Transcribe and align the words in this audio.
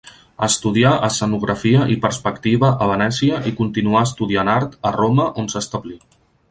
Estudià 0.45 0.93
escenografia 1.07 1.83
i 1.97 1.99
perspectiva 2.07 2.73
a 2.87 2.89
Venècia 2.95 3.43
i 3.53 3.57
continuà 3.63 4.05
estudiant 4.11 4.53
art 4.59 4.77
a 4.91 4.99
Roma, 5.01 5.31
on 5.45 5.55
s'establí. 5.57 5.99